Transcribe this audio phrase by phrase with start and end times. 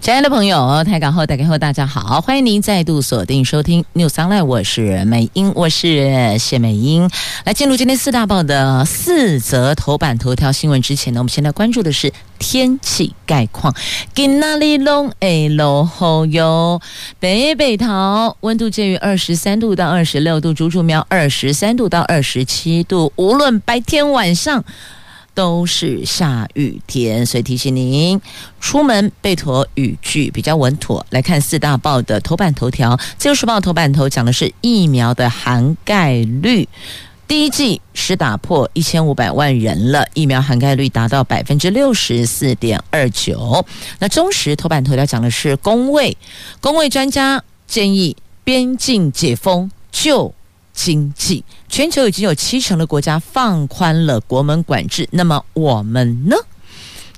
[0.00, 7.10] 亲爱的朋友，台港后打开后，大家好，欢迎您再度锁定收听 News Online，我是美英，我是谢美英。
[7.44, 13.74] 来进入今天四大报的四则头版头条新闻之前呢，我们先来关注的是天气概况。
[14.14, 15.86] 今哪里拢会落
[16.24, 16.80] 雨哟？
[17.18, 24.64] 北北桃温度介于二十三度到二十六度，竹竹苗二十三度到二十七度，无论白天晚上。
[25.40, 28.20] 都是下雨天，所以提醒您
[28.60, 31.06] 出门备妥雨具比较稳妥。
[31.08, 36.12] 来看四大报的头版头条，《自由时报》头版头讲的是疫苗的涵盖
[36.42, 36.68] 率，
[37.26, 43.64] 第一季是打破一千五百万人了，疫苗涵盖率达到百分之六十四点二九。
[43.98, 46.18] 那中时头版头条讲的是工卫，
[46.60, 50.34] 工卫专家建议边境解封就。
[50.82, 56.34] 经济，全球已经有七成的国家放宽了国门管制，那么我们呢？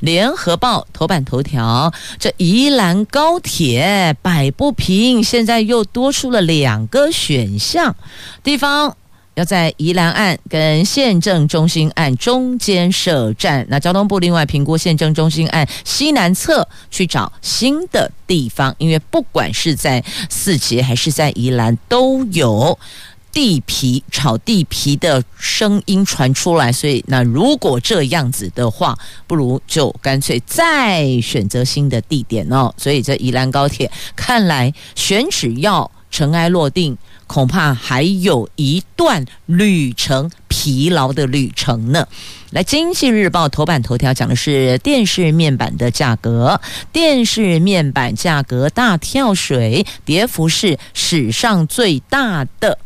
[0.00, 7.94] 联合报头版头条，这宜兰高铁摆不平，现在又多出了两个选项，
[8.42, 8.96] 地方
[9.34, 22.76] 要在宜兰岸跟县政中心岸中间设站，那交通部另外评估县政中心岸西南侧去找新的地方，因为不管是在四结还是在宜兰都有。
[23.33, 32.72] 地皮炒地皮的声音传出来，所以那如果这样子的话，不如就干脆再选择新的地点哦。
[32.77, 42.06] 所以这宜兰高铁看来选址要尘埃落定，恐怕还有一段旅程，疲劳的旅程呢。
[42.50, 46.60] 来，《经济日报》头版头条讲的是电视面板的价格，
[46.92, 52.76] 电视面板价格大跳水，跌幅是史上最大的。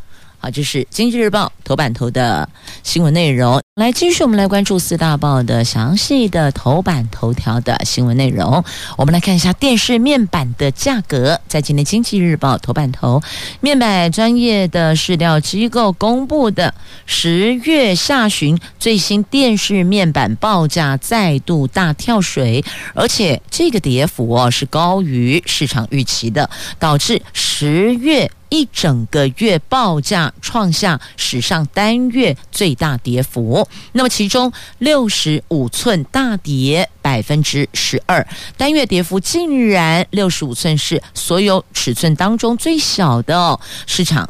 [0.51, 2.49] 这是《经济日报》头版头的
[2.83, 3.66] 新闻内容。
[3.79, 8.65] 来，继续我们来关注四大报的详细的头版头条的新闻内容。
[8.97, 13.23] 我们来看一下电视面板的价格，在今天《经济日报》头版头，
[13.61, 22.65] 面板专业的市调机构公布的十月下旬最新电视面板报价再度大跳水，
[22.95, 26.49] 而且这个跌幅哦是高于市场预期的，
[26.79, 28.31] 导致十月。
[28.49, 44.29] 一整个月报价创下史上单月最大跌幅，那么其中六十五寸大跌百分之十二，单月跌幅竟然六十五寸是所有尺寸当中最小的哦，市场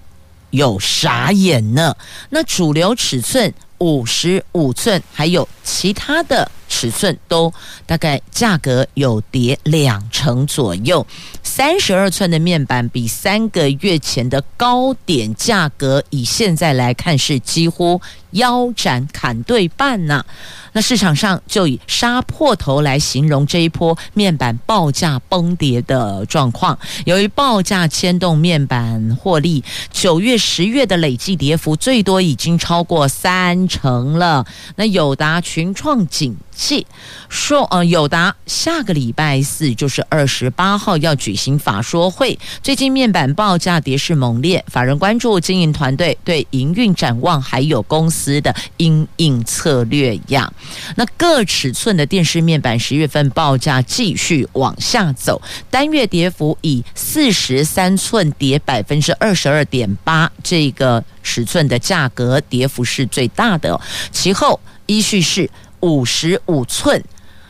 [0.50, 1.96] 有傻眼呢。
[2.30, 7.52] 那主流尺寸五十五寸还有其他的尺寸都
[7.86, 11.06] 大概价格有跌两成左右。
[11.42, 18.00] 三十二寸的面板比三个月前的高点价格，以现在来看是几乎
[18.32, 20.24] 腰斩砍对半呢、
[20.72, 26.78] 那市场上就以杀破头来形容这一波面板报价崩跌的状况。
[27.06, 34.44] 由于报价牵动面板获利，九月、十月的累计跌幅最多已经超过三成了。
[34.74, 36.86] 那友达群创景气
[37.28, 42.38] 说，呃，友达下个礼拜四就是二十八号要举行法说会。
[42.62, 50.50] 最近面板报价跌势猛烈，法人关注经营团队对营运展望，还有公司的因应策略呀。
[50.96, 55.40] 那各尺寸的电视面板十月份报价继续往下走，
[55.70, 63.78] 单月跌幅以四十三寸跌百分之二十二点八，这个尺寸的价格跌幅是最大的。
[64.10, 65.50] 其后依序是
[65.80, 67.02] 五十五寸。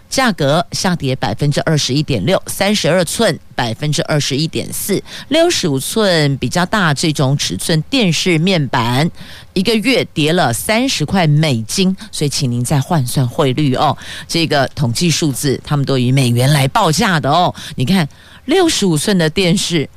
[0.09, 9.10] 价格下跌百分之二十一点六，三十二寸百分之二十一点四，六十五寸比较大这种尺寸电视面板，
[9.53, 13.98] 一个月跌了三十块美金，所以请您再换算汇率哦。
[14.28, 17.53] 这个统计数字他们都以美元来报价的哦。
[17.74, 18.09] 你看
[18.45, 19.89] 六十五寸的电视。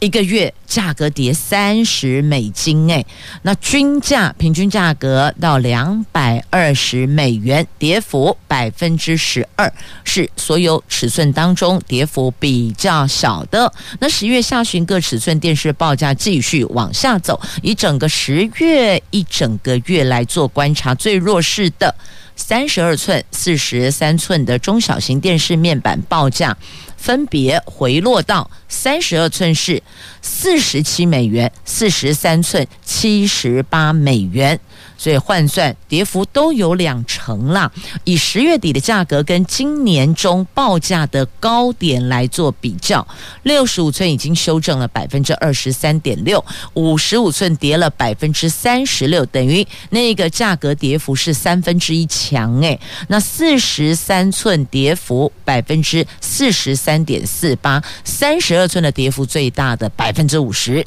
[0.00, 3.04] 一个月价格跌三十美金，哎，
[3.42, 9.72] 那均价平均价格到两百二十美元，跌幅百分之十二，
[10.04, 13.72] 是所有尺寸当中跌幅比较小的。
[13.98, 21.92] 那十月下旬各尺寸电视报价继续往下走，以整个十月一整个月来做观察，最弱势的
[22.36, 26.56] 三十二寸、四十三寸的中小型电视面板报价。
[26.98, 29.82] 分别回落到三十二寸是
[30.20, 34.60] 四十七美元，四十三寸七十八美元。
[34.98, 37.72] 所以换算跌幅都有两成了。
[38.04, 43.06] 以十月底的价格跟今年中报价的高点来做比较，
[43.44, 52.78] 六十五寸已经修正了百分之二十三点六，五十五寸跌了百分之三十六，等于那个价格跌幅是三分之一强诶。
[53.06, 60.84] 那四十三寸跌幅百分之四十三点四八，三十二寸的跌幅最大的百分之五十，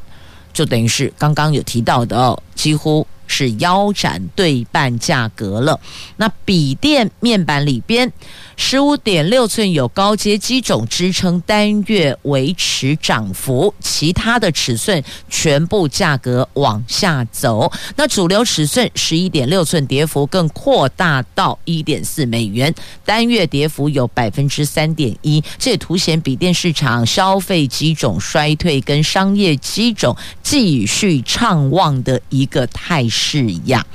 [0.52, 3.08] 就等于是刚刚有提到的哦，几乎。
[3.42, 5.80] 是腰斩对半价格了。
[6.18, 8.12] 那笔电面板里边，
[8.56, 17.72] 十五点六寸有高阶机种支撑单月维持涨幅，其他的尺寸全部价格往下走。
[17.96, 22.72] 那主流尺寸十一点六寸跌幅更扩大到一点四美元，
[23.04, 25.44] 单月跌幅有百分之三点一。
[25.58, 33.31] 这也凸显笔电市场消费机种衰退跟商业机种继续畅旺的一个态势。
[33.40, 33.86] 是一样。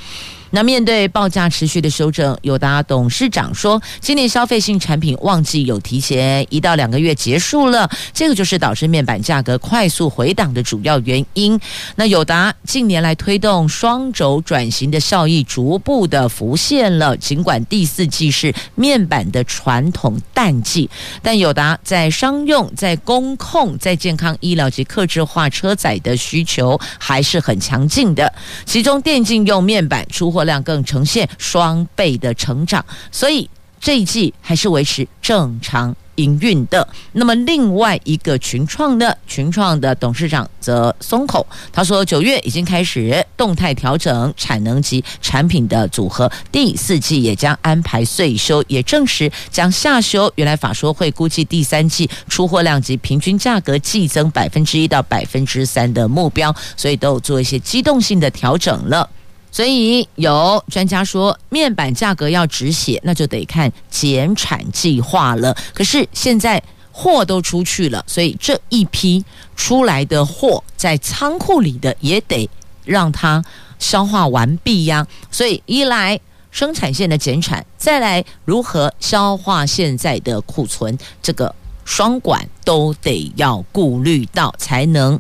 [0.51, 11.59] 那面对报价持续的修正，友达董事长说，今年消费性产品旺季有提前一到两个月结束了，这个就是导致面板价格快速回档的主要原因。
[11.97, 20.89] 那友达近年来推动双轴转型的效益逐步的浮现了，尽管第四季是面板的传统淡季，
[21.23, 28.33] 但友达在商用、在工控、在健康医疗及客制化车载的需求还是很强劲的，
[28.65, 33.49] 其中电竞用面板出货量更呈现双倍的成长，所以
[33.81, 36.87] 这一季还是维持正常营运的。
[37.13, 59.09] 那么另外一个群创呢，群创的董事长则松口，他说九月已经开始动态调整产能及产品的组合，第四季也将安排岁修，也证实将下修原来法说会估计第三季出货量及平均价格季增百分之一到百分之三的目标，所以都做一些机动性的调整了。
[59.57, 65.57] 所以有专家说，面板价格要止血，那就得看减产计划了。
[65.73, 66.63] 可是现在
[66.93, 69.25] 货都出去了，所以这一批
[69.57, 72.47] 出来的货在仓库里的也得
[72.85, 73.43] 让它
[73.79, 75.07] 消化完毕呀。
[75.31, 76.21] 所以一来
[76.51, 81.55] 生产线的减产，再来如何消化现在的库存，这个
[81.87, 85.19] 双管都得要顾虑到，才能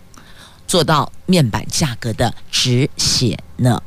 [0.69, 3.83] 做到面板价格的止血呢。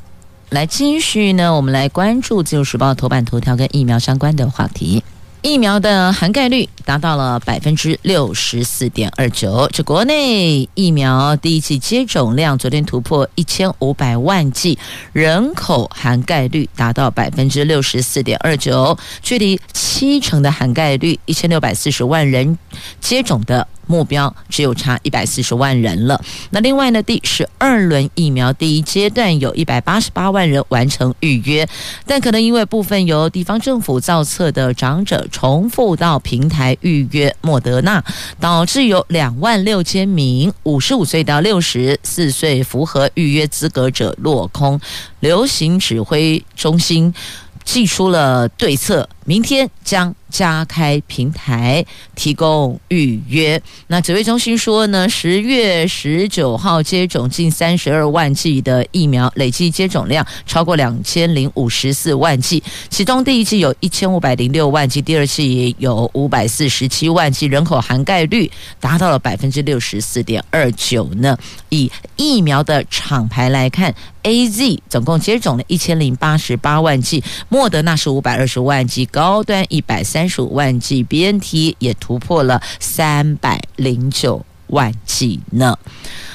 [0.50, 5.04] 来继续呢，我们来关注《自由时报》头版头条跟疫苗相关的话题。
[5.42, 14.76] 疫苗的涵盖率达到了百分之六十四点二九，这国内疫苗第一剂接种量昨天突破一千五百万剂，
[15.12, 22.58] 人口涵盖率达到百分之六十四点二九，距离七成的涵盖率一千六百四十万人
[23.00, 23.66] 接种的。
[23.90, 26.22] 目标只有差一百四十万人了。
[26.50, 31.68] 那另外呢，第十二轮疫苗第一阶段有一百八十八万人完成预约，
[32.06, 38.02] 但可能因为部分由地方政府造册的长者重复到平台预约莫德纳，
[38.38, 44.80] 导致有两万六千名五十五岁到六十四岁符合预约资格者落空。
[45.18, 47.12] 流行指挥中心
[47.64, 50.12] 寄出了对策，明天将。
[50.30, 51.84] 加开平台
[52.14, 53.60] 提供预约。
[53.88, 62.62] 那指挥中心说呢，十月十九号接种近三十二万剂的疫苗，累计接种量超过两千零五十四万剂。
[62.88, 71.36] 其中第一剂有一千五百零六万剂，第二剂也有五百四十七万剂，人口涵盖率达到了百分之六十四点二九呢。
[71.70, 80.26] 以疫苗的厂牌来看，AZ 总共接种了一千零八十八万剂，莫德纳是五百二十万剂，高高端一百三。
[80.26, 85.76] 十五万剂，BNT 也突破了三百零九万剂呢。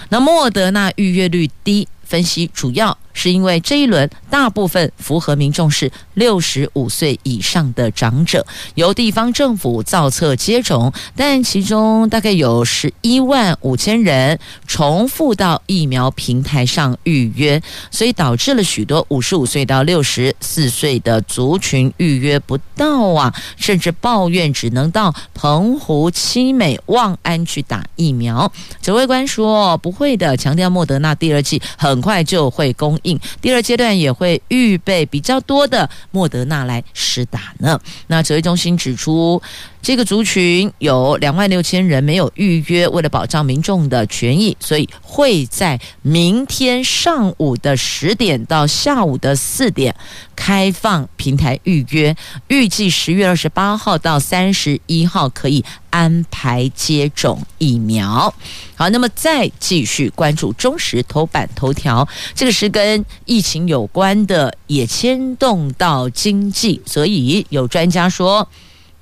[0.10, 2.96] 那莫德纳预约率低，分析主要。
[3.16, 8.46] 是因为这一轮大部分符合民众是六十五岁以上的长者，
[8.76, 28.52] 由地方政府造册接种，但其中大概有十一万五千人重复到疫苗平台上预约，所以导致了许多五十五岁到六十四岁的族群预约不到啊，甚至抱怨只能到澎湖、七美、望安去打疫苗。
[28.82, 33.00] 指挥官说不会的，强调莫德纳第二剂很快就会供。
[33.42, 37.80] 第二阶段也会预备比较多的莫德纳来施打呢。
[38.08, 39.42] 那指挥中心指出，
[39.86, 49.96] 这个族群有两万六千人没有预约，为了保障民众的权益，所以会在明天上午的十点到下午的四点
[50.36, 52.16] 开放平台预约，
[52.48, 58.34] 预计十月二十八号到三十一号可以安排接种疫苗。
[58.74, 68.50] 好，那么再继续关注中时头版头条，这个是跟疫情有关的，也牵动到经济，所以有专家说，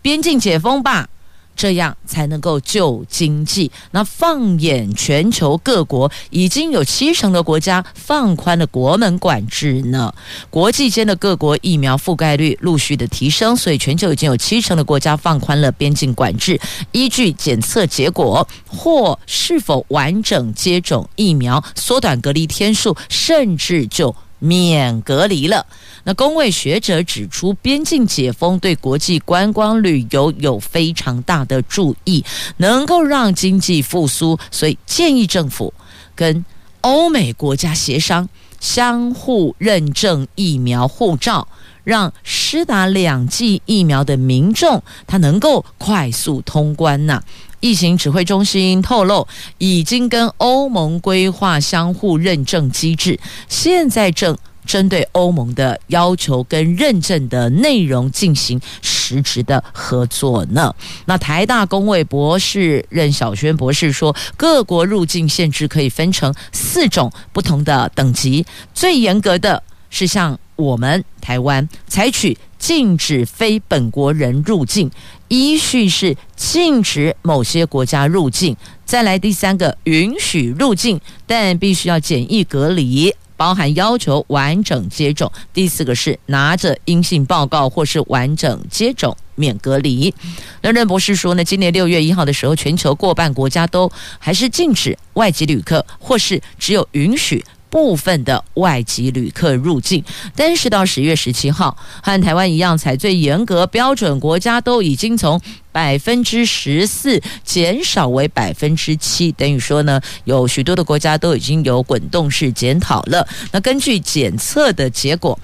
[0.04, 1.10] 边境解封吧。
[1.56, 3.72] 这样才能够救经济。
[3.92, 10.12] 那放眼全球各国，已经有七成的国家放宽了国门管制呢。
[10.50, 16.60] 国际间的各国疫苗覆盖率陆续的提升，所以全球已经有七成的国家放宽了边境管制。
[16.92, 25.66] 依据检测结果或是否完整接种疫苗，缩短隔离天数，甚至就免隔离了。
[26.04, 32.26] 那公位学者指出，边境解封对国际观光旅游有非常大的助益，
[32.58, 35.74] 能够让经济复苏，所以建议政府
[36.14, 36.44] 跟
[36.82, 38.28] 欧美国家协商，
[38.60, 41.48] 相互认证疫苗护照，
[41.86, 47.24] 让施打两剂疫苗的民众他能够快速通关呐。
[47.64, 49.26] 疫情指挥中心透露，
[49.58, 53.18] 已经跟欧盟规划相互认证机制，
[53.48, 54.38] 现在正。
[54.66, 60.74] 针对欧盟的要求跟认证的内容进行实质的合作呢？
[61.04, 74.90] 那台大公卫博士任小轩博士说，各国入境限制可以分成四种不同的等级，最严格的是像我们台湾采取禁止非本国人入境，
[75.28, 78.56] 依序是禁止某些国家入境，
[78.86, 83.14] 再来第三个允许入境，但必须要检疫隔离。
[83.36, 90.14] 包含要求完整接种，第四个是拿着阴性报告或是完整接种免隔离。
[90.62, 97.44] 那任博士说呢，今年六月一号的时候，全球过半国家都还是禁止外籍旅客，或是只有允许。
[97.74, 100.04] 部分的外籍旅客入境，
[100.36, 113.28] 但是到十月十七号，和台湾一样采最严格标准，国家都已经从百分之十四减少为百分之七，等于说呢，有许多的国家都已经有滚动式检讨了。
[113.52, 115.40] 那根据检测的结果，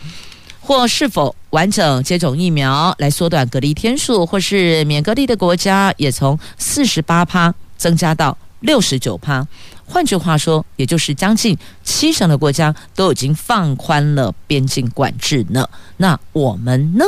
[0.59, 9.47] 或是否完整接种疫苗来缩短隔离天数，或是免隔离的国家，也从四十八趴增加到六十九趴。
[9.89, 15.67] 换句话说，也就是将近七成的国家都已经放宽了边境管制呢。
[15.97, 17.03] 那我们呢？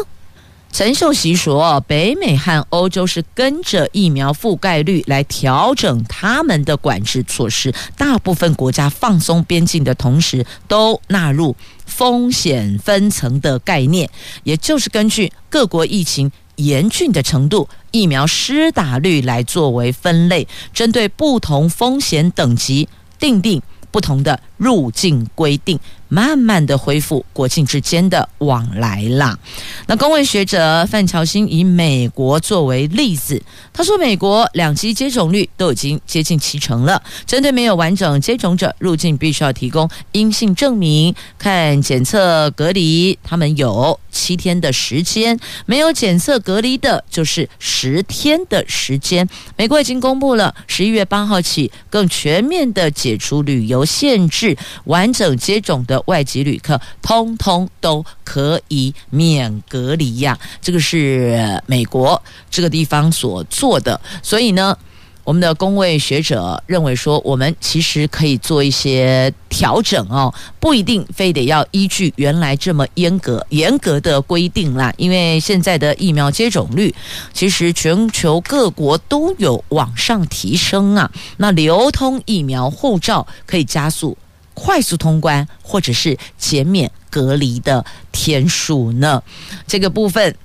[0.73, 7.73] 陈秀熙说，北美和欧洲是跟着疫苗覆盖率来调整他们的管制措施。
[7.97, 14.09] 大部分国家放松边境的同时，都纳入风险分层的概念，
[14.43, 16.31] 也就是根据各国疫情
[16.65, 22.87] 严峻的程度，疫苗施打率来作为分类，针对不同风险等级
[23.19, 25.79] 定定不同的入境规定。
[26.11, 29.39] 慢慢的恢复国境之间的往来啦。
[29.87, 33.41] 那公卫学者范乔新以美国作为例子，
[33.71, 37.01] 他说美国两剂接种率都已经接近七成了。
[37.25, 49.25] 针对没有完整接种者入境，必须要提供阴性证明，看检测隔离，他们有七天的时间；没有检测隔离的，就是十天的时间。
[49.55, 56.00] 美国已经公布了十一月八号起更全面的解除旅游限制，完整接种的。
[56.07, 63.99] 外籍旅客通通都可以免隔离呀，这个是美国这个地方所做的。
[64.23, 64.77] 所以呢，
[65.23, 74.91] 我们的公卫学者认为说，我们其实可以做一些调整哦，不一定非得要依据原来这么严格严格的规定啦。
[74.97, 76.93] 因为现在的疫苗接种率，
[77.33, 81.11] 其实全球各国都有往上提升啊。
[81.37, 84.17] 那流通疫苗护照可以加速。
[84.63, 89.23] 快速通关，或者是减免隔离的天数呢？
[89.65, 90.35] 这个部分，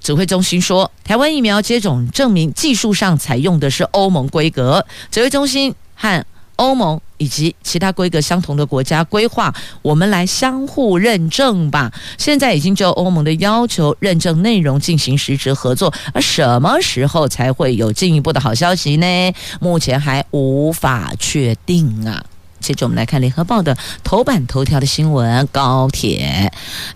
[0.00, 4.84] 指挥中心说，台湾疫苗接种证明技术上采用的是欧盟规格。
[5.10, 6.22] 指挥中心和
[6.56, 11.90] 欧盟以及其他规格相同的国家规划，我们来相互认证吧。
[12.18, 19.32] 现在已经就欧盟的要求认证内容进行实质合作，而什么时候才会有进一步的好消息呢？
[19.58, 22.22] 目前还无法确定啊。
[22.64, 26.50] 接着我们来看《联合报》的头版头条的新闻：高铁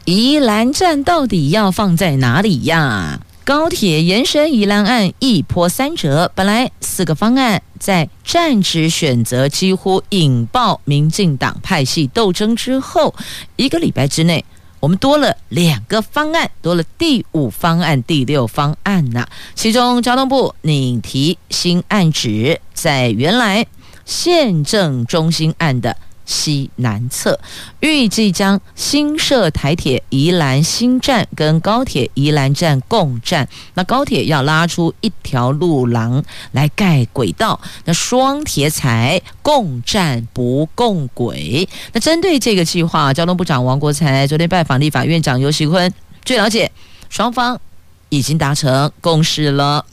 [0.07, 3.21] 宜兰站到底要放在哪里呀？
[3.45, 13.15] 高铁延伸宜兰案一波三折，本来四个方案在站址选择几乎引爆民进党派系斗争之后，
[13.57, 14.43] 一个礼拜之内，
[14.81, 19.29] 我们多了两个方案，多了第五方案、第六方案呐。
[19.55, 23.67] 其中交通部拟提新案址，在原来。
[24.09, 27.38] 宪政中心案的西南侧，
[27.81, 33.47] 预计将新设台铁宜兰新站跟高铁宜兰站共站。
[33.75, 41.69] 那高铁要拉出一条路廊来盖轨道，那双铁彩共站不共轨。
[41.93, 45.93] 那针对这个计划，交通部长王国材昨天拜访立法院长游锡堃，
[46.25, 46.73] 据了解，
[47.11, 47.61] 双方
[48.09, 49.85] 已经达成共识了。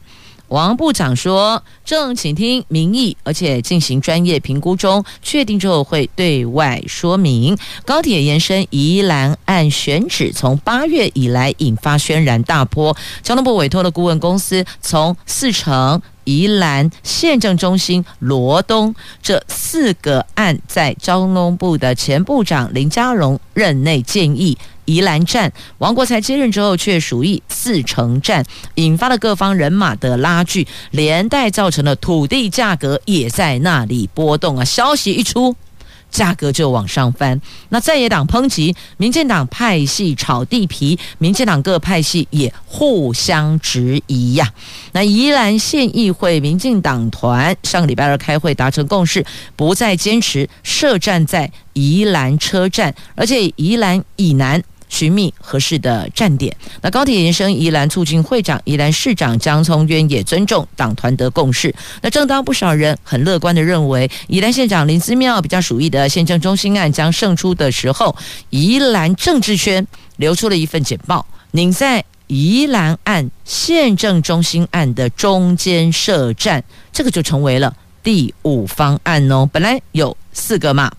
[0.49, 7.57] 王部长说，正请听民意，而且进行专业评估中，确定之后会对外说明。
[7.83, 12.95] 高铁延伸宜兰案选址，从八月以来引发轩然大波。
[13.23, 24.57] 交通部委托的顾问公司从四城、宜兰县政中心、罗东这四个案，在交通部的前部长林佳龙任内建议。
[24.85, 34.63] 宜兰站，王国材接任之后却属意四城站，引发了各方人马的拉锯，连带造成了土地价格也在那里波动啊！
[34.63, 35.55] 消息一出，
[36.11, 37.41] 价格就往上翻。
[37.69, 44.53] 那在野党抨击，民进党派系炒地皮，民进党各派系也互相质疑呀、
[44.93, 49.25] 那宜兰县议会民进党团上个礼拜二开会达成共识，
[49.55, 54.63] 不再坚持设站在宜兰车站，而且宜兰以南。
[54.89, 56.55] 寻觅合适的站点。
[56.81, 61.73] 那高铁延伸宜兰促进会长、宜兰市长江聪渊也尊重党团的共识。
[62.01, 68.15] 那正当不少人很乐观地认为宜兰县长林思妙比较属意的县政中心案将胜出的时候，
[68.49, 69.85] 宜兰政治圈
[70.17, 79.47] 流出了一份简报，拟在宜兰案县政中心案的中间设站，这个就成为了第五方案哦。
[79.51, 80.91] 本来有四个嘛，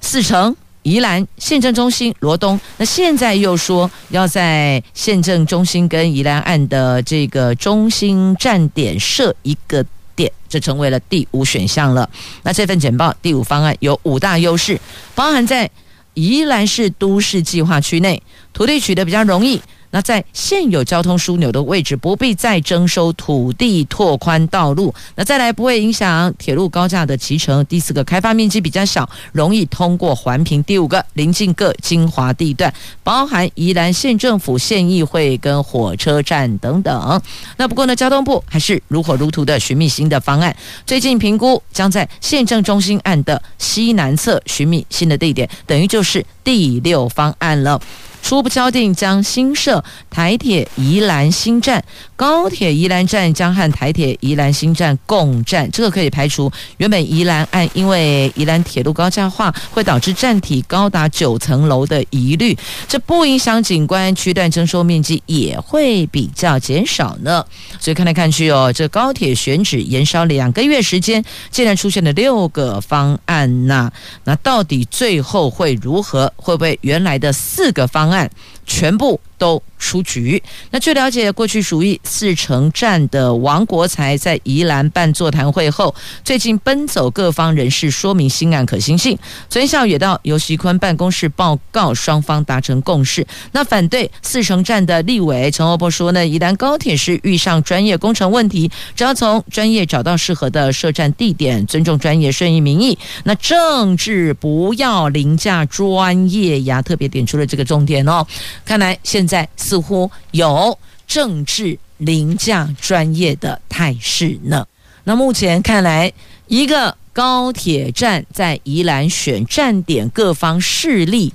[0.00, 0.54] 四成。
[0.82, 9.84] 宜兰县政中心罗东，那现在又说要在县政中心跟宜兰岸的这个中心站点设一个
[10.16, 12.08] 点，这成为了第五选项了。
[12.42, 14.80] 那这份简报第五方案有五大优势，
[15.14, 15.70] 包含在
[16.14, 18.22] 宜兰市都市计划区内，
[18.52, 19.60] 土地取得比较容易。
[19.90, 24.94] 那在现有交通枢纽的位置，不必再征收土地拓宽道路。
[25.16, 27.64] 那再来不会影响铁路高架的骑乘。
[27.66, 30.62] 第四个，开发面积比较小，容易通过环评。
[30.62, 37.22] 第五个，临近各精华地段，包含宜兰县政府、县议会跟火车站等等。
[37.56, 40.56] 那不过呢，交通部还是如火如荼的寻觅新的方案。
[40.86, 47.80] 最近评估将在县政中心案的西南侧寻觅新的地点，等于就是第六方案了。
[48.22, 51.82] 初步敲定将新设台铁宜兰新站，
[52.16, 62.56] 高铁宜兰站将和台铁宜兰新站共站，这个可以排除原本宜兰案因为宜兰铁路高架化会导致站体高达九层楼的疑虑，
[62.86, 67.44] 这不影响景观，区段征收面积也会比较减少呢。
[67.78, 73.90] 所以看来看去哦，这高铁选址延烧两个月时间，竟然出现了六个方案呐、
[74.24, 76.32] 那到底最后会如何？
[76.36, 78.30] 会不会原来的四个方案
[78.70, 80.40] 全部都出局。
[80.70, 89.18] 那据了解，过去属于四城站的王国材在宜兰办座谈会后，最近奔走各方人士说明新案可行性。
[89.48, 93.26] 昨天下午也到游锡堃办公室报告，双方达成共识。
[93.50, 102.96] 那反对四城站的立委陈欧珀说呢，宜兰高铁是遇上专业工程问题，只要从专业找到适合的设站地点，尊重专业，顺应民意。
[103.24, 108.24] 那政治不要凌驾专业呀，特别点出了这个重点哦。
[108.64, 109.48] 看来现在。
[109.56, 114.66] 似乎有政治凌驾专业的态势呢。
[115.04, 116.12] 那目前看来，
[116.48, 121.32] 一个高铁站在宜兰选站点，各方势力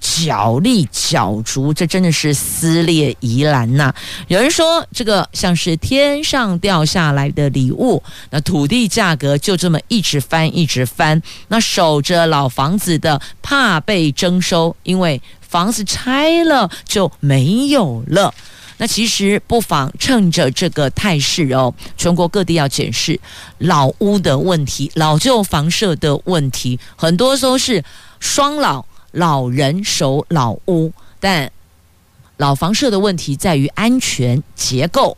[0.00, 3.94] 角力角逐，这真的是撕裂宜兰呐。
[4.26, 8.02] 有人说，这个像是天上掉下来的礼物。
[8.30, 11.22] 那土地价格就这么一直翻，一直翻。
[11.46, 15.22] 那守着老房子的怕被征收，因为。
[15.48, 18.34] 房子拆了就没有了，
[18.76, 23.18] 那其实不妨趁着这个态势哦，全国各地要检视
[23.56, 27.82] 老屋的问题、老旧房舍的问题，很多都是
[28.20, 31.50] 双老老人守老屋，但
[32.36, 35.16] 老房舍的问题在于安全结构，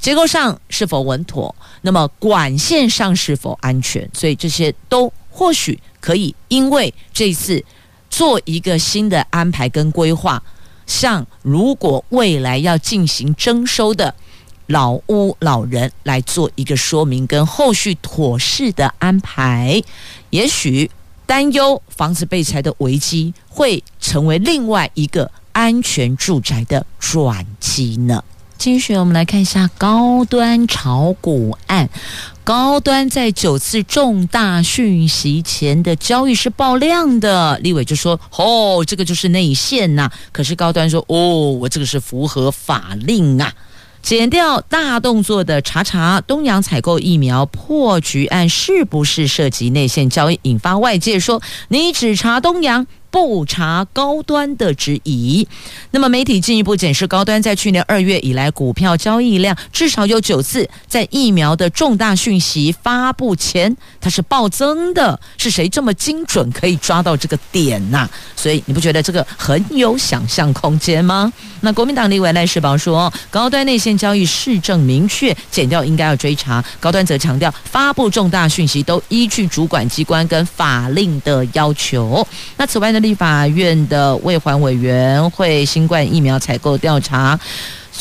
[0.00, 7.62] 结构上是否稳妥，那么管线上是否安全，所以这些都或许可以因为这次。
[8.08, 10.42] 做一个新的安排跟规划，
[10.86, 14.14] 像如果未来要进行征收的
[14.66, 19.82] 老屋老人来做一个说明跟后续妥适的安排，
[20.30, 20.90] 也许
[21.24, 28.22] 担忧房子被拆的危机会成为另外一个安全住宅的转机呢。
[28.58, 31.88] 继续我们来看一下高端炒股案。
[32.42, 43.52] 高端在九次重大讯息前的交易是爆量的，立委就说：“哦，这个就是内线呐。”可是高端说：“哦，我这个是符合法令啊。”
[44.00, 52.86] 检调大动作的查查东洋采购疫苗破局案是不是涉及内线交易，引发外界说：“你只查东洋。”
[53.16, 55.48] 不查高端的质疑，
[55.90, 71.32] 那么媒体进一步检视高端在去年二月以来股票交易量至少有九次在疫苗的重大讯息发布前它是暴增的，是谁这么精准可以抓到这个点呐、所以你不觉得这个很有想象空间吗？
[71.66, 76.64] 那国民党立委赖世宝说，高端内线交易市政明确，减掉应该要追查。
[76.78, 82.24] 高端则强调，发布重大讯息都依据主管机关跟法令的要求。
[82.56, 83.00] 那此外呢？
[83.00, 87.36] 立法院的卫环委员会新冠疫苗采购调查。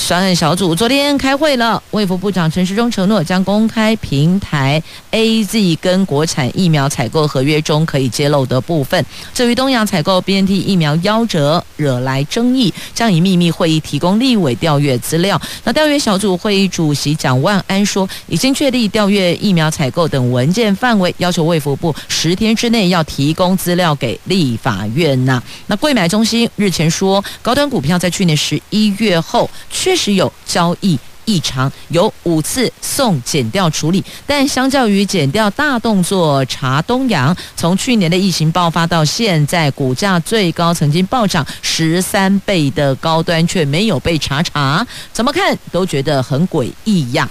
[0.07, 4.81] 专案小组昨天开会了，卫福部长陈时中承诺将公开平台
[5.11, 9.03] AZ 跟国产疫苗采购合约中可以揭露的部分。
[9.33, 15.41] 至于东洋采购 BNT 疫苗夭折惹来争议，将以秘密会议提供立委调阅资料。
[15.63, 25.41] 那调阅小组会议主席蒋万安说，已经确立调阅疫苗采购等文件范围，要求卫福部十天之内要提供资料给立法院呐。
[25.65, 29.49] 那贵买中心日前说，高端股票在去年十一月后。
[29.85, 47.29] 确实有交易异常，有五次送检调处理，但相较于检调大动作查东阳，从去年的疫情爆发到现在，股价最高曾经暴涨十三倍的高端却没有被查查，怎么看都觉得很诡异呀。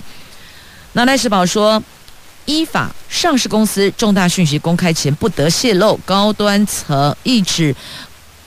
[0.92, 1.82] 那赖世宝说，
[2.44, 7.74] 依法上市公司重大讯息公开前不得泄露，高端曾一直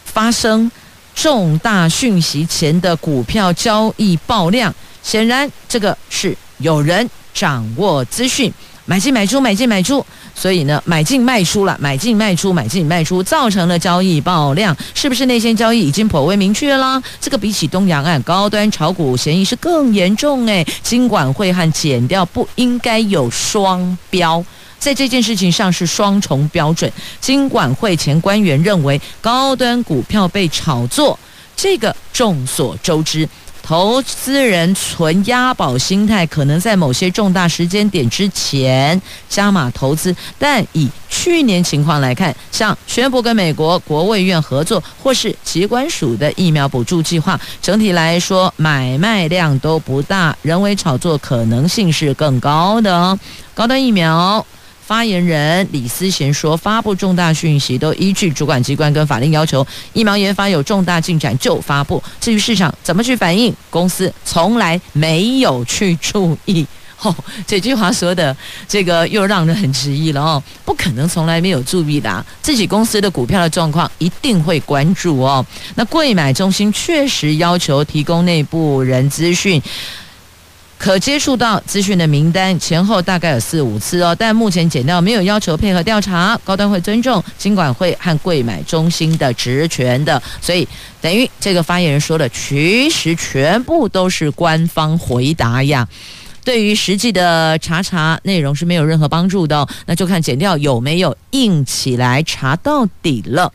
[0.06, 0.72] 发生。
[1.20, 8.54] 重大讯息前的股票交易爆量，显然这个是有人掌握资讯，
[8.86, 17.02] 买进买出，买进买出，所以呢，买进卖出了，买进卖出，买进卖出，造成了交易爆量，是不是内线交易已经颇为明确了？
[17.20, 24.46] 这个比起东洋案高端炒股嫌疑是更严重诶，金管会和减掉不应该有双标。
[24.88, 26.90] 在这件事情上是双重标准。
[27.20, 31.20] 金管会前官员认为高端股票被炒作，
[31.58, 33.28] 这个众所周知。
[33.62, 40.16] 投资人存押宝心态，可能在某些重大时间点之前加码投资。
[40.40, 53.20] 但以去年情况来看，像宣布跟美国国卫院合作，或是疾管署的疫苗补助计划，整体来说买卖量都不大，人为炒作可能性是更高的。
[53.54, 54.46] 高端疫苗。
[54.88, 62.02] 发言人李思贤说：“发布重大讯息都依据主管机关跟法令要求，疫苗研发有重大进展就发布。
[62.22, 66.66] 至于市场怎么去反应，公司从来没有去注意。
[67.04, 67.14] ”哦，
[67.46, 75.46] 这句话说的这个又让人很迟疑了哦，不可能从来没有注意的，自己公司的股票的状况一定会关注哦。
[75.76, 79.62] 那贵买中心确实要求提供内部人资讯。
[80.78, 90.68] 可接触到资讯的名单前后大概有四五次哦，但目前检调没有要求配合调查，高端会尊重金管会和柜买中心的职权的，所以
[91.02, 95.88] 等于这个发言人说的，其实全部都是官方回答呀。
[96.44, 103.52] 对于实际的查查内容是没有任何帮助的哦，那就看检调有没有硬起来查到底了。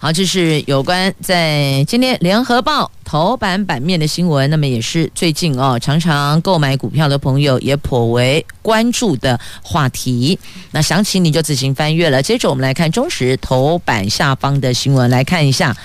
[0.00, 10.38] 好，这是有关在今天联合报头版版面的新闻，那么也是最近哦，常常购买股票的朋友也颇为关注的话题。
[10.70, 12.22] 那详情你就自行翻阅了。
[12.22, 15.76] 接着我们来看中时头版下方的新闻，来看一下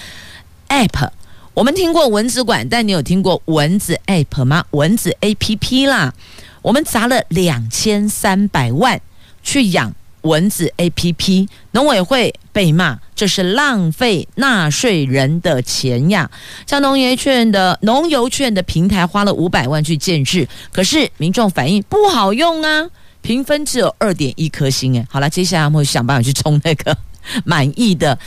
[0.70, 1.10] App。
[1.56, 4.64] 我们听过蚊子馆，但你有听过蚊子 App 吗？
[4.70, 6.14] 蚊子 APP 啦，
[6.62, 9.02] 我们砸了两千三百万
[9.42, 9.96] 去养。
[10.24, 16.30] 蚊子 APP，农委会被骂，这是浪费纳税人的钱呀！
[16.68, 22.90] 像农业券的农游券的平台花了五百万去建置，可是民众反映不好用啊，
[23.22, 25.06] 评分只有二点一颗星诶。
[25.10, 26.98] 好了，接下来我们会想办法去冲那个
[27.46, 28.18] 满意的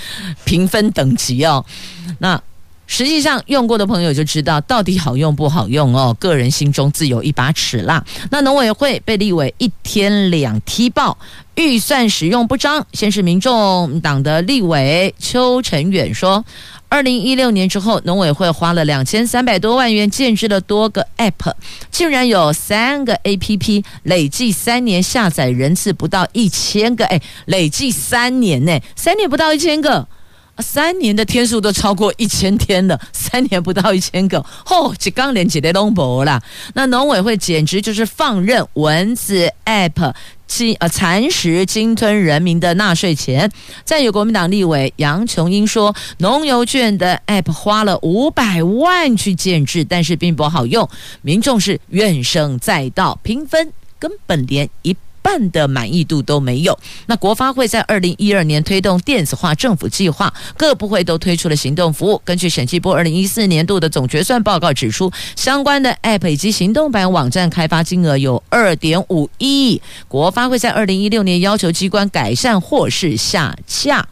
[0.45, 1.65] 评分等级哦。
[2.19, 2.41] 那。
[2.87, 8.05] 实际上用过的朋友就知道到底好用不好用哦，个人心中自有一把尺啦。
[8.31, 11.19] 那农委会被立委一天两踢爆，
[11.57, 12.87] 预算使用不彰。
[12.93, 16.45] 先是民众党的立委邱成远说，
[16.89, 21.53] 二零一六年之后，农委会花了两千三百多万元建置了多个 App，
[21.91, 30.07] 竟然有三个 APP 累计三年下载人次不到一千个，哎，累计三年呢，三年不到一千个。
[30.59, 36.43] 三年的天数都超过一千天了，三年不到一千个，哦，这刚连几的都没了。
[36.75, 40.15] 那农委会简直就是放任蚊子 App
[40.47, 43.51] 侵呃蚕食鲸吞人民的纳税钱。
[43.85, 50.89] 再有国民党立委杨琼英说，农游券的 App 花了五百万去建置，但是并不好用，
[51.23, 54.97] 民众是怨声载道，评分根本连一。
[55.27, 56.79] 半的满意度都没有。
[57.07, 62.23] 那国发会在二零一二年推动电子化政府计划，各部会都推出了行动服务。
[62.25, 69.83] 根据审计部二零一四年度的总决算报告指出，相关的 App 以及行动版网站开发金额有二点五亿。
[70.07, 74.07] 国发会在二零一六年要求机关改善或是下架。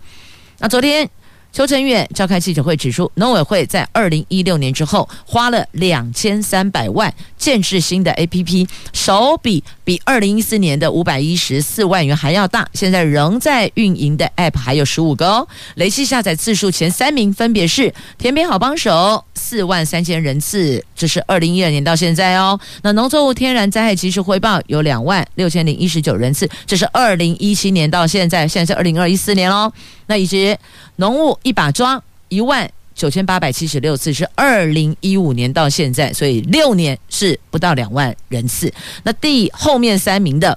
[0.58, 1.08] 那昨天。
[1.54, 12.66] 邱成远召开记者会指出，农委会在二零一六年之后花了两千三百万建制新的 APP，手笔比二零一四年的五百一十四万元还要大。
[12.72, 22.58] 现在仍在运营的 App 还有十五个哦，累计下载次数前三名分别是田边好帮手四万三千人次，这是二零一二年到现在哦。
[22.80, 29.70] 那农作物天然灾害及时汇报有两万六千零一十九人次，这是二零一七年到现在，现在是二零二一四年哦。
[30.06, 30.56] 那以及
[30.96, 38.72] 农务一把抓一万九千八百七十六次，是二零一五年到现在，所以六年是不到两万人次。
[39.02, 40.56] 那第后面三名的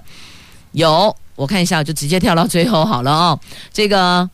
[0.71, 3.39] 有，我看一下，就直接跳到最后好了哦。
[3.73, 4.30] 这个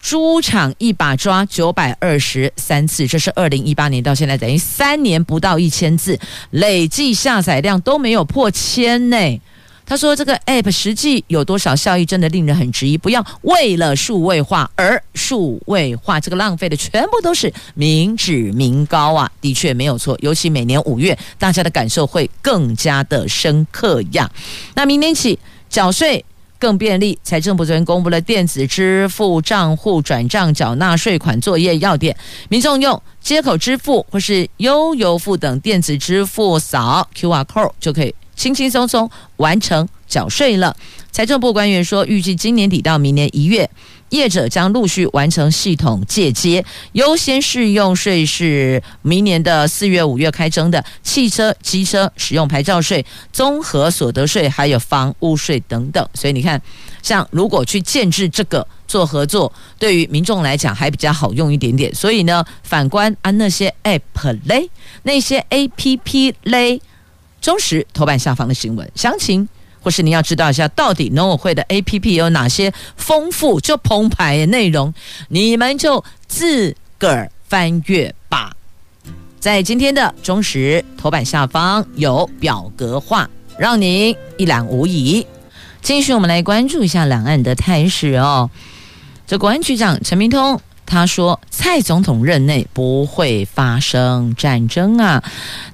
[0.00, 6.18] 猪场一把抓九百二十三次，这是二零一八年到现在，等于三年不到一千次，
[6.50, 9.16] 累计下载量都没有破千呢。
[9.88, 12.98] 他说：“这个 app 实际有多少效益，真的令人很质疑。
[12.98, 19.32] 不要为了数位化而数位化，这个浪费的全部都是民脂民膏啊！
[19.40, 24.30] 的确没有错，尤其每年五月，大家的感受会更加的深刻呀。
[24.74, 25.38] 那明年起
[25.70, 26.22] 缴税
[26.58, 32.14] 更便利，财政部昨天公布了电子支付账户转账缴纳税款作业要点，
[32.50, 40.74] 民众用接口支付或是悠游付等电子支付扫 QR code 就可以。”轻轻松松完成缴税了。
[41.10, 43.68] 财政部官员说，预计今年底到明年一月，
[44.10, 56.08] 业者将陆续完成系统借接，优先适用税是明年的四月、五月开征的汽车、机车使用牌照税、综合所得税，还有房屋税等等。
[56.14, 56.62] 所以你看，
[57.02, 61.92] 像如果去建制这个做合作，对于民众来讲还比较好用一点点。
[61.92, 64.70] 所以呢，反观啊那些 App 嘞，
[65.02, 66.80] 那些 APP 嘞。
[67.40, 69.48] 中时头版下方的新闻详情，
[69.80, 74.92] 或是你要知道一下，到底农委会的 APP 有哪些丰富就澎湃的内容，
[75.28, 78.52] 你们就自个儿翻阅吧。
[79.40, 85.24] 在今天的中时头版下方有表格化，让您一览无遗。
[85.80, 88.50] 继续，我们来关注一下两岸的态势哦。
[89.28, 90.60] 这国安局长陈明通。
[90.90, 95.22] 他说：“蔡总统任内不会发生战争啊！”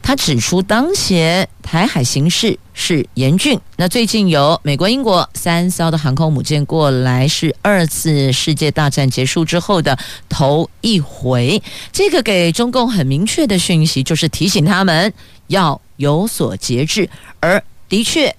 [0.03, 3.59] 他指出，当前台海形势是严峻。
[3.77, 9.97] 那最近有美国、英国三艘的航空母舰过来，是二次世界大战结束之后的
[10.29, 11.63] 头一回。
[11.93, 15.13] 这个给中共很明确的讯息，就是提醒他们
[15.47, 17.09] 要有所节制。
[17.39, 18.35] 而的确，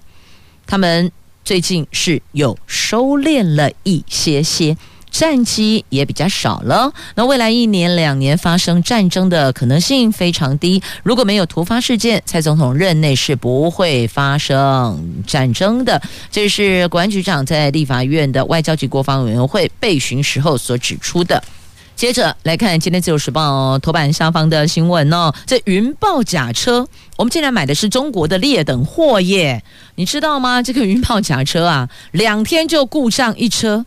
[0.66, 1.10] 他们
[1.42, 4.76] 最近是有收敛了一些些。
[5.18, 10.82] 战机也比较少了，那未来一年两年发生战争的可能性非常低。
[11.02, 16.02] 如果没有突发事件，蔡总统任内是不会发生战争的。
[16.30, 21.42] 这是国安局长在立法院的外交及国防委员会备询时候所指出的。
[21.96, 30.62] 接着来看今天自由时报头版下方的新闻哦，这云豹甲车，我们竟然买的是中国的劣等货耶，你知道吗？
[30.62, 33.86] 这个云豹甲车啊，两天就故障一车。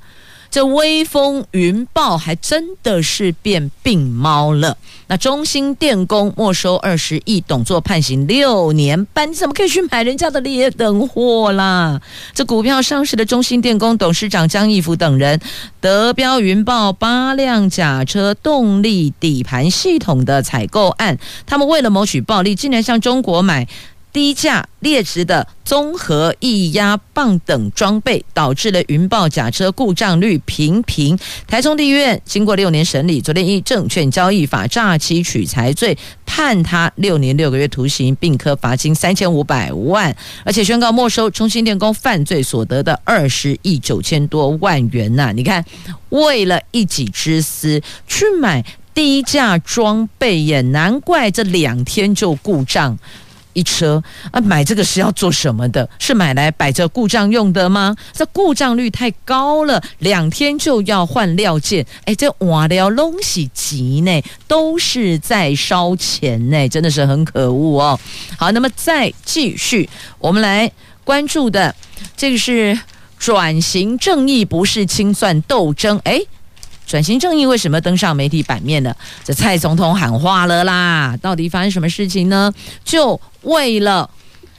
[0.52, 4.78] 这威风云豹还真的是变病猫了。
[5.08, 12.00] 那中兴电工没收二十亿，董座判刑六年半，你怎么可以去买人家的劣等货啦？
[12.34, 15.40] 这股票上市的中兴电工董事长江义福等人
[15.80, 23.68] 德标云豹八辆甲车动力底盘系统的采购案，他们为了谋取暴利，竟然向中国买。
[24.12, 31.18] 低价劣质的综合液压棒等装备，导致了云豹甲车故障率频频。
[31.48, 45.32] 台中地院经过六年审理，昨天以证券交易法诈欺取财罪判他六年六个月徒刑，并科罚金三千五百万，而且宣告没收中兴电工犯罪所得的二十亿九千多万元呐！
[45.36, 45.64] 你看，
[46.10, 52.98] 为了一己之私去买低价装备，也难怪这两天就故障。
[53.54, 55.90] 一车啊，买这个是要做什么的？
[56.00, 57.96] 是买来摆着故障用的吗？
[58.14, 61.86] 这故障率太高了，两天就要换料件。
[62.06, 68.00] 哎，这瓦料东西急呢，都是在烧钱呢，真的是很可恶哦。
[68.38, 70.72] 好，那么再继续，我们来
[71.04, 71.76] 关注的
[72.16, 72.80] 这个是
[73.18, 76.00] 转型正义，不是清算斗争。
[76.04, 76.22] 哎。
[76.90, 78.96] 转型正义为什么登上媒体版面呢？
[79.24, 81.16] 这蔡总统喊话了啦！
[81.22, 82.52] 到底发生什么事情呢？
[82.84, 84.10] 就为了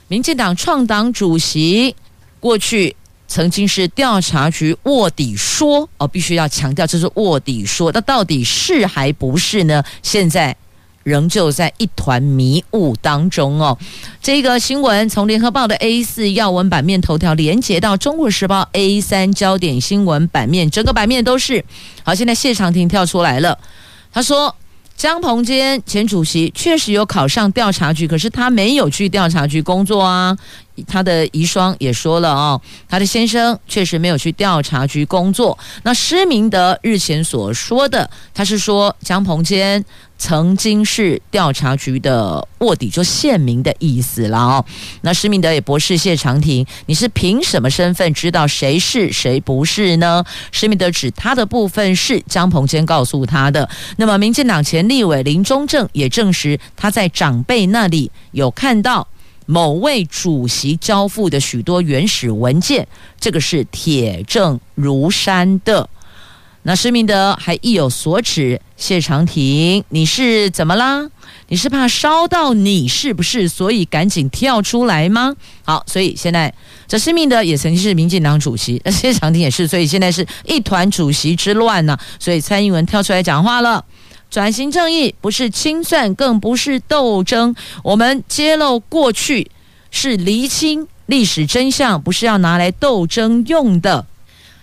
[0.07, 1.97] 民进党创党主席
[2.39, 2.95] 过去
[3.27, 9.83] 曾经是调查局卧底说哦，必须要强调这是卧底说，那到底是还不是呢？
[10.01, 10.57] 现在。
[11.03, 13.77] 仍旧在一团迷雾当中哦。
[14.23, 21.65] 这个新闻从联合报的 A 四要闻版面头条连接到中国时报 A 三焦点新闻版面，整个版面都是。
[22.03, 23.59] 好，现在谢长廷跳出来了，
[24.13, 24.55] 他说
[24.97, 30.37] 江鹏坚前主席确实有考上调查局，可是他没有去调查局工作啊。
[30.87, 35.59] 他的遗孀也说了哦，他的先生确实没有去调查局工作。
[35.83, 39.85] 那施明德日前所说的，他是说江鹏坚。
[40.21, 44.65] 曾经是调查局的卧底，就谢明的意思了哦。
[45.01, 50.23] 那施明德也博士谢长廷，你是凭什么身份知道谁是谁不是呢？
[50.53, 53.67] 施明德指他的部分是江鹏坚告诉他的。
[53.97, 59.09] 那么民进党前立委林中正也证实他在长辈那里有看到
[59.47, 62.87] 某位主席交付的许多原始文件，
[63.19, 65.89] 这个是铁证如山的。
[66.63, 71.09] 那施明德还意有所指，谢长廷，你是怎么啦？
[71.49, 73.49] 你是怕烧到你是不是？
[73.49, 75.35] 所以赶紧跳出来吗？
[75.65, 76.53] 好，所以现在
[76.87, 83.83] 这施明德也曾经是民进党主席，那谢长廷也是，所以现在是一团主席之乱呢、所以蔡英文跳出来讲话了：
[84.31, 87.55] 转型正义不是清算，更不是斗争。
[87.83, 89.51] 我们揭露过去
[89.91, 94.07] 是厘清历史真相，不是要拿来斗争用的。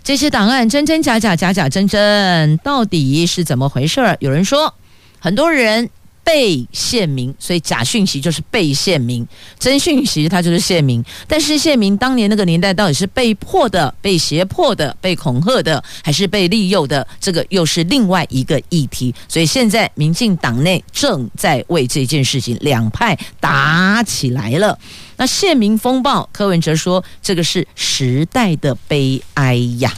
[0.07, 4.15] 这些档案真真假假，假假真真，到底是怎么回事儿？
[4.21, 4.73] 有人说，
[5.19, 5.89] 很多人
[6.27, 9.25] 被宪民，所以假讯息就是被宪民，
[9.57, 11.01] 真讯息它就是宪民。
[11.25, 17.07] 但是宪民当年那个年代到底是被迫的、被胁迫的、被恐吓的，还是被利诱的？
[17.21, 19.15] 这个又是另外一个议题。
[19.29, 24.77] 所以现在民进党内正在为这件事情两派打起来了。
[25.15, 29.93] 那宪民风暴，柯文哲说这个是时代的悲哀呀，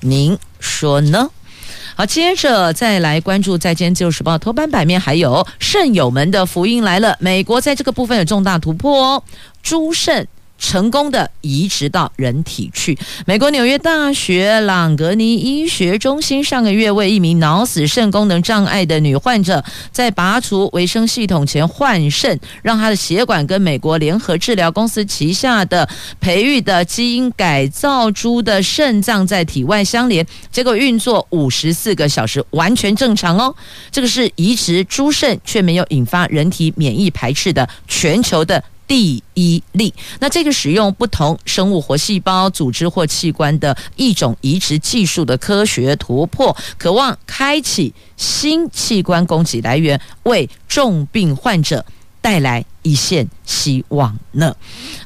[0.00, 1.30] 您说呢？
[1.96, 9.24] 好，接着再来关注在今天《自由时报》头版版面，还有圣友们的福音来了，美国在这个部分有重大突破哦，
[9.62, 10.26] 猪肾。
[10.60, 12.96] 成功的移植到人体去。
[13.26, 25.88] 美国纽约大学朗格尼医学中心上个月为一名脑死肾功能障碍的女患者，在拔除维生系统前换肾，让她的血管跟美国联合治疗公司旗下的
[26.20, 33.54] 培育的基因改造猪的肾脏在体外相连，结果运作五十四个小时完全正常哦。
[33.90, 38.62] 这个是移植猪肾却没有引发人体免疫排斥的全球的。
[38.90, 51.86] 第一例，那这个使用不同生物活细胞、组织或器官的一种移植技术的科学突破，渴望开启新器官供给来源，为重病患者
[52.20, 54.54] 带来一线希望呢。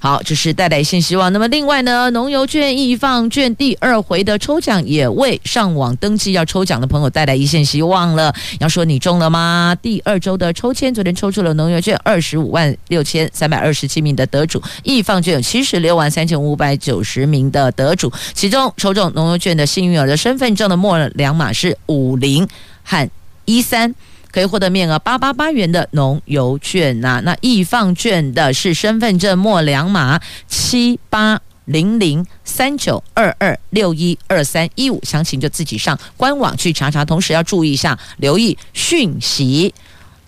[0.01, 1.33] 好，这是带来一线希望。
[1.33, 8.35] 那么另外呢，农游券、易放券第二回的抽奖也为上网登记要抽奖的朋友带来一线希望了。
[8.61, 9.77] 要说你中了吗？
[9.81, 22.47] 第二周的抽签，昨天抽出了农游券二十五万六千三百二十七名的得主，易放券有七十六万三千五百九十名的得主，其中抽中农游券的幸运儿的身份证的末两码是五零
[22.83, 23.09] 和
[23.45, 23.95] 一三。
[24.35, 39.73] 可以获得面额八八八元的农游券呐、啊，那易放券的是身份证末两码七八零零三九二二六一二三一五，详情就自己上官网去查查，同时要注意一下，留意讯息，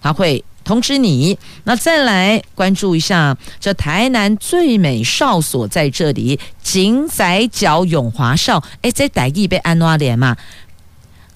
[0.01, 1.37] 他会通知你。
[1.65, 10.37] 那再来关注一下，这台南最美哨所在这里，井仔角永华哨，哎，在台语被安怎念嘛？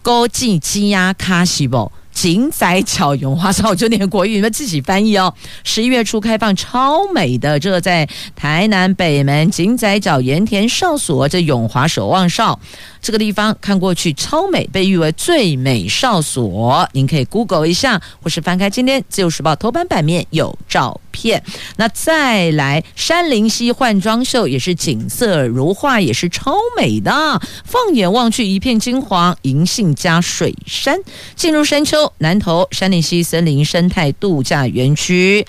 [0.03, 1.91] 高进鸡鸭卡西不？
[2.21, 5.33] 井仔角永华哨， 就念国语，你们自己翻译哦。
[5.65, 8.07] 十一月初开放超美的，这在
[8.37, 12.61] 台南北门井仔角盐田哨所，这永华守望哨。
[13.01, 16.87] 这个地方看过去超美，被誉为最美哨所。
[16.93, 21.43] 您可以 Google 一下，或是翻开今天《自由时报》头版版面有照片。
[21.77, 27.41] 那再来山林溪换装秀，也是景色如画，也是超美的。
[27.65, 30.99] 放眼望去，一片金黄银杏加水杉。
[31.35, 35.47] 进入山丘，南投山林溪森林生态度假园区。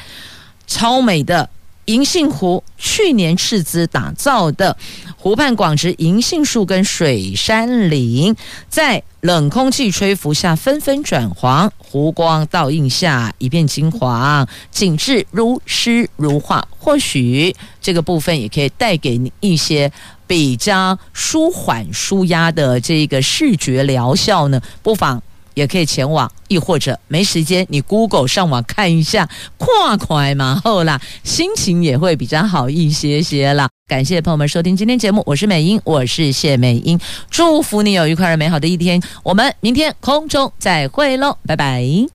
[0.68, 1.50] 超美的
[1.86, 4.78] 银杏湖，去年斥资打造的
[5.18, 8.34] 湖畔广植银杏树跟水杉林，
[8.70, 16.66] 在冷空气吹拂下纷纷转黄，湖光倒映下一片金黄，景致如诗如画。
[16.78, 19.92] 或许这个部分也可以带给你一些
[20.26, 25.22] 比较舒缓、舒压的这个视觉疗效呢，不妨。
[25.54, 29.28] 也可以前往，亦或者没时间，你 Google 上网看一下，
[29.58, 33.70] 跨快嘛 后啦，心情也会比较好一些些啦。
[33.88, 37.00] 感谢朋友们收听今天节目，我是美英，我是谢美英，
[37.30, 42.08] 祝福你有愉快而美好的一天，我们明天空中再会喽，拜拜。